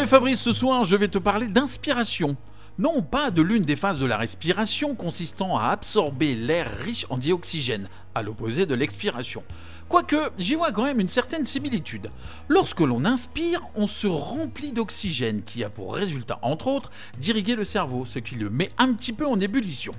[0.00, 2.34] Salut Fabrice, ce soir je vais te parler d'inspiration.
[2.78, 7.18] Non pas de l'une des phases de la respiration consistant à absorber l'air riche en
[7.18, 9.42] dioxygène, à l'opposé de l'expiration.
[9.90, 12.10] Quoique, j'y vois quand même une certaine similitude.
[12.48, 17.64] Lorsque l'on inspire, on se remplit d'oxygène qui a pour résultat, entre autres, d'irriguer le
[17.64, 19.92] cerveau, ce qui le met un petit peu en ébullition.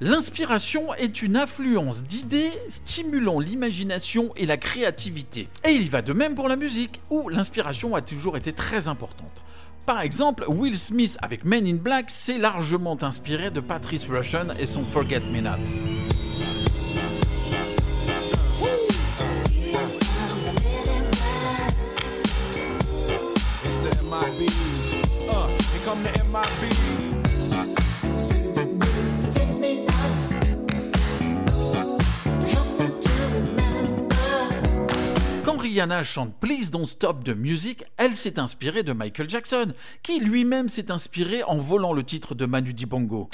[0.00, 5.48] L'inspiration est une affluence d'idées stimulant l'imagination et la créativité.
[5.64, 8.88] Et il y va de même pour la musique, où l'inspiration a toujours été très
[8.88, 9.42] importante.
[9.86, 14.66] Par exemple, Will Smith avec Men in Black s'est largement inspiré de Patrice Rushen et
[14.66, 15.80] son Forget Me Nots.
[35.72, 40.68] Rihanna chante Please Don't Stop the Music, elle s'est inspirée de Michael Jackson, qui lui-même
[40.68, 43.30] s'est inspiré en volant le titre de Manu Dibango.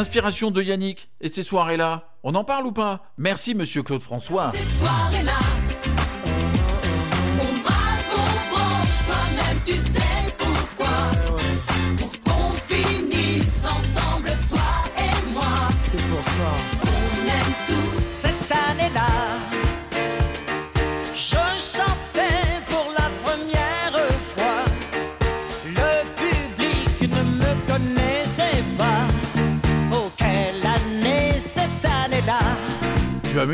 [0.00, 3.12] L'inspiration de Yannick et ces soirées-là, on en parle ou pas?
[3.18, 4.50] Merci monsieur Claude François.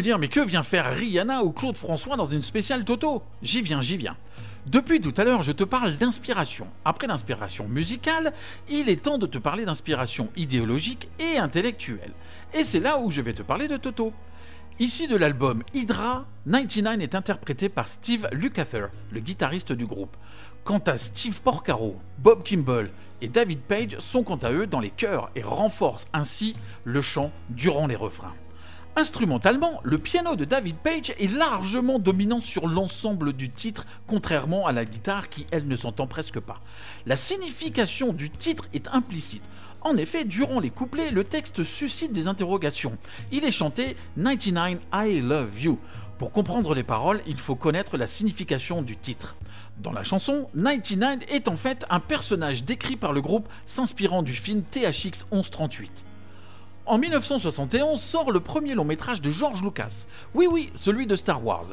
[0.03, 3.23] Dire, mais que vient faire Rihanna ou Claude François dans une spéciale Toto?
[3.43, 4.17] J'y viens, j'y viens.
[4.67, 6.67] Depuis tout à l'heure, je te parle d'inspiration.
[6.85, 8.33] Après l'inspiration musicale,
[8.69, 12.13] il est temps de te parler d'inspiration idéologique et intellectuelle.
[12.53, 14.13] Et c'est là où je vais te parler de Toto.
[14.81, 20.17] Ici de l'album Hydra, 99 est interprété par Steve Lukather, le guitariste du groupe.
[20.65, 22.91] Quant à Steve Porcaro, Bob Kimball
[23.21, 27.31] et David Page sont quant à eux dans les chœurs et renforcent ainsi le chant
[27.51, 28.35] durant les refrains.
[28.99, 34.73] Instrumentalement, le piano de David Page est largement dominant sur l'ensemble du titre, contrairement à
[34.73, 36.63] la guitare qui, elle, ne s'entend presque pas.
[37.05, 39.43] La signification du titre est implicite.
[39.83, 42.97] En effet, durant les couplets, le texte suscite des interrogations.
[43.33, 45.79] Il est chanté 99 I Love You.
[46.17, 49.37] Pour comprendre les paroles, il faut connaître la signification du titre.
[49.77, 54.33] Dans la chanson, 99 est en fait un personnage décrit par le groupe s'inspirant du
[54.33, 56.06] film THX 1138.
[56.89, 60.07] En 1971 sort le premier long métrage de George Lucas.
[60.35, 61.67] Oui oui, celui de Star Wars.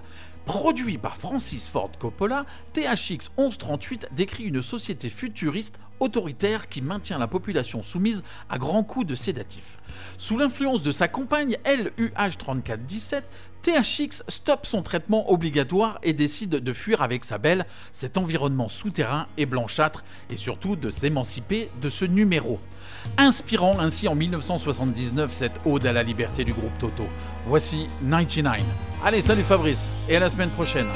[0.46, 7.28] Produit par Francis Ford Coppola, THX 1138 décrit une société futuriste autoritaire qui maintient la
[7.28, 9.78] population soumise à grands coups de sédatifs.
[10.18, 13.24] Sous l'influence de sa compagne LUH3417,
[13.64, 19.28] THX stoppe son traitement obligatoire et décide de fuir avec sa belle cet environnement souterrain
[19.38, 22.60] et blanchâtre et surtout de s'émanciper de ce numéro
[23.18, 27.06] inspirant ainsi en 1979 cette ode à la liberté du groupe Toto.
[27.48, 28.62] Voici 99.
[29.04, 30.88] Allez, salut Fabrice, et à la semaine prochaine.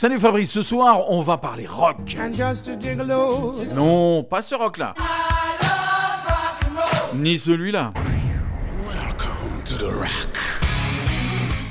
[0.00, 2.16] Salut Fabrice, ce soir on va parler rock.
[2.20, 3.64] And just a gigolo.
[3.74, 4.94] Non, pas ce rock là.
[7.14, 7.90] Ni celui-là.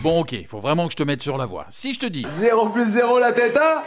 [0.03, 1.67] Bon ok, faut vraiment que je te mette sur la voie.
[1.69, 3.81] Si je te dis 0 plus 0 la tête hein?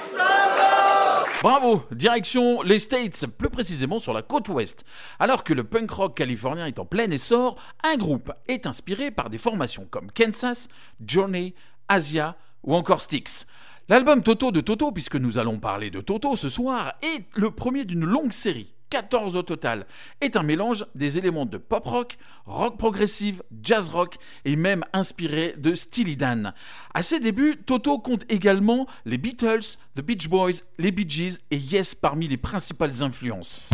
[1.43, 4.87] Bravo Direction les States, plus précisément sur la côte ouest.
[5.19, 9.29] Alors que le punk rock californien est en plein essor, un groupe est inspiré par
[9.29, 10.69] des formations comme Kansas,
[11.07, 11.55] Journey,
[11.91, 13.47] Asia ou encore Styx.
[13.91, 17.85] L'album Toto de Toto, puisque nous allons parler de Toto ce soir, est le premier
[17.85, 18.73] d'une longue série.
[18.89, 19.85] 14 au total,
[20.21, 22.17] est un mélange des éléments de pop rock,
[22.47, 26.55] rock progressive, jazz rock et même inspiré de Steely Dan.
[26.95, 31.57] À ses débuts, Toto compte également les Beatles, The Beach Boys, les Bee Gees et
[31.57, 33.71] Yes parmi les principales influences.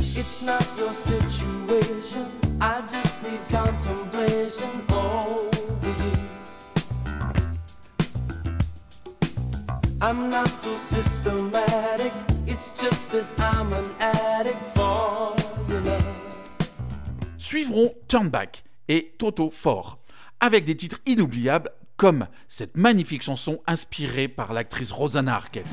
[17.39, 19.99] Suivront Turn Back et Toto Fort,
[20.39, 25.67] avec des titres inoubliables comme cette magnifique chanson inspirée par l'actrice Rosanna Arquette.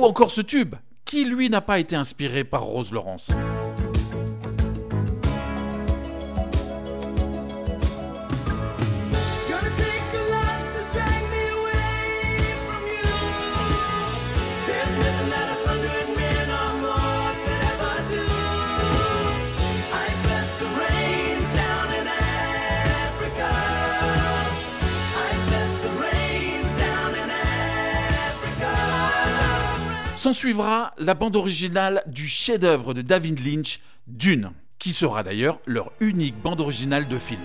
[0.00, 3.28] Ou encore ce tube, qui lui n'a pas été inspiré par Rose Laurence.
[30.20, 35.92] S'en suivra la bande originale du chef-d'œuvre de David Lynch, Dune, qui sera d'ailleurs leur
[35.98, 37.40] unique bande originale de film.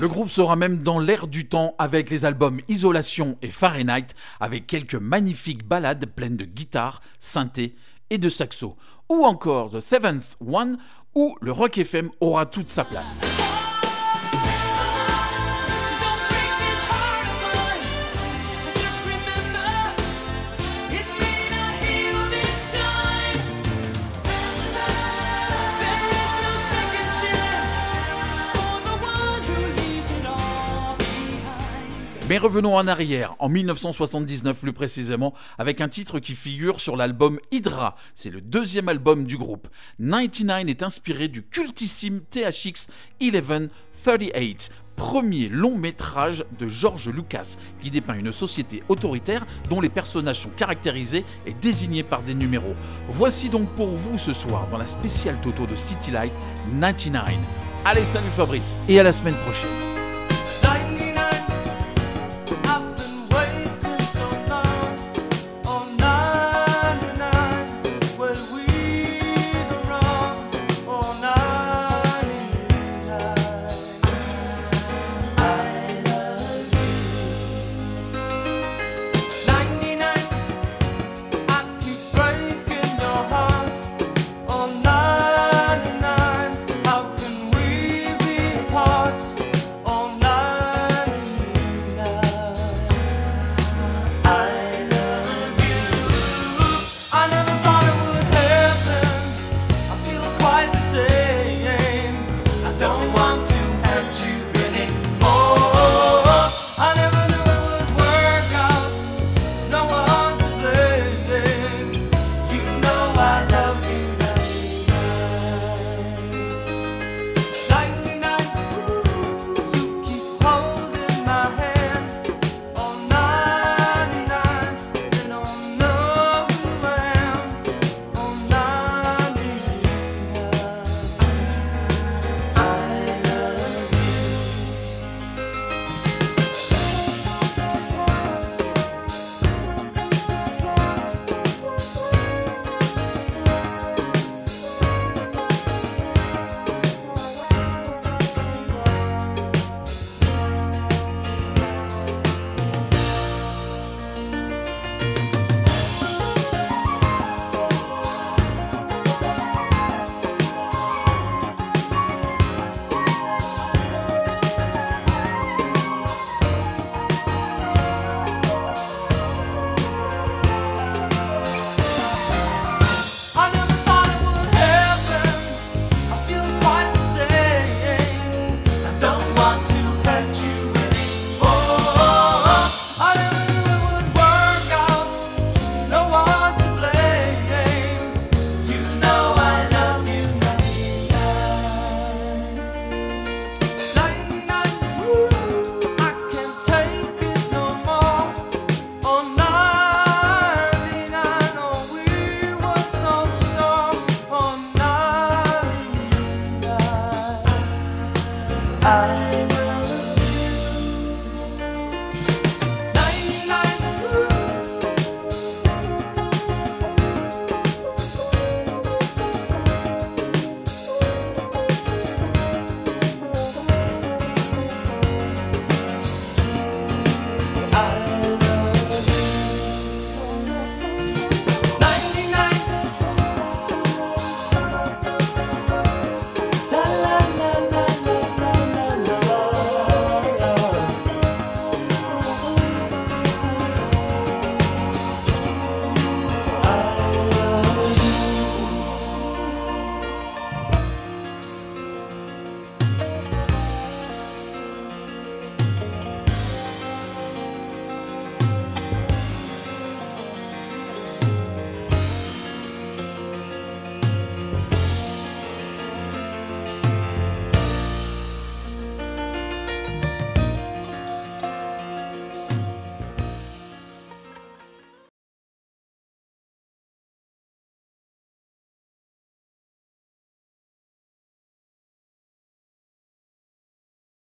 [0.00, 4.08] Le groupe sera même dans l'air du temps avec les albums Isolation et Fahrenheit,
[4.40, 7.76] avec quelques magnifiques ballades pleines de guitare, synthé
[8.10, 8.76] et de saxo.
[9.08, 10.78] Ou encore The Seventh One,
[11.14, 13.43] où le rock FM aura toute sa place.
[32.26, 37.38] Mais revenons en arrière, en 1979 plus précisément, avec un titre qui figure sur l'album
[37.50, 37.96] Hydra.
[38.14, 39.68] C'est le deuxième album du groupe.
[40.00, 42.86] 99 est inspiré du cultissime THX
[43.20, 50.40] 1138, premier long métrage de George Lucas, qui dépeint une société autoritaire dont les personnages
[50.40, 52.74] sont caractérisés et désignés par des numéros.
[53.10, 56.32] Voici donc pour vous ce soir, dans la spéciale Toto de City Light,
[56.80, 57.22] 99.
[57.84, 59.93] Allez, salut Fabrice, et à la semaine prochaine.